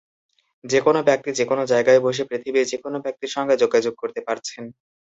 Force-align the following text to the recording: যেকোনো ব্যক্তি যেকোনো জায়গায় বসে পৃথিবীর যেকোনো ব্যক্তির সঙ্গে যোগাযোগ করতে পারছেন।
যেকোনো 0.63 0.99
ব্যক্তি 1.03 1.29
যেকোনো 1.39 1.63
জায়গায় 1.71 2.01
বসে 2.05 2.23
পৃথিবীর 2.29 2.69
যেকোনো 2.71 2.97
ব্যক্তির 3.05 3.33
সঙ্গে 3.35 3.55
যোগাযোগ 3.63 3.93
করতে 3.97 4.19
পারছেন। 4.27 4.63